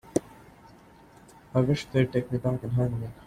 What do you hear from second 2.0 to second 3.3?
take me back and hang me.